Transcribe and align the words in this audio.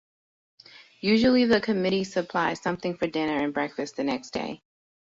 Usually 1.01 1.45
the 1.45 1.61
committee 1.61 2.05
supplies 2.05 2.59
something 2.59 2.97
for 2.97 3.05
dinner 3.05 3.37
and 3.43 3.53
breakfast 3.53 3.97
the 3.97 4.03
next 4.03 4.31
day. 4.31 4.63